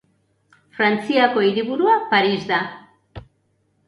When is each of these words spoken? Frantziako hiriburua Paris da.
Frantziako 0.77 1.43
hiriburua 1.47 1.97
Paris 2.13 2.47
da. 2.53 2.59